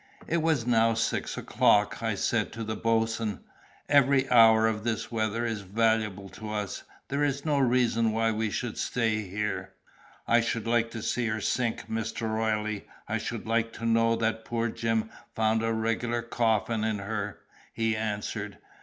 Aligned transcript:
It 0.27 0.37
was 0.37 0.65
now 0.65 0.95
six 0.95 1.37
o'clock. 1.37 2.01
I 2.01 2.15
said 2.15 2.51
to 2.53 2.63
the 2.63 2.75
boatswain: 2.75 3.41
"Every 3.87 4.27
hour 4.31 4.65
of 4.65 4.83
this 4.83 5.11
weather 5.11 5.45
is 5.45 5.61
valuable 5.61 6.27
to 6.29 6.49
us. 6.49 6.81
There 7.09 7.23
is 7.23 7.45
no 7.45 7.59
reason 7.59 8.11
why 8.11 8.31
we 8.31 8.49
should 8.49 8.79
stay 8.79 9.21
here." 9.21 9.73
"I 10.27 10.41
should 10.41 10.65
like 10.65 10.89
to 10.89 11.03
see 11.03 11.27
her 11.27 11.39
sink, 11.39 11.87
Mr. 11.87 12.27
Royle; 12.27 12.81
I 13.07 13.19
should 13.19 13.45
like 13.45 13.73
to 13.73 13.85
know 13.85 14.15
that 14.15 14.43
poor 14.43 14.69
Jim 14.69 15.11
found 15.35 15.61
a 15.61 15.71
regular 15.71 16.23
coffin 16.23 16.83
in 16.83 16.97
her," 16.97 17.37
he 17.71 17.95
answered. 17.95 18.57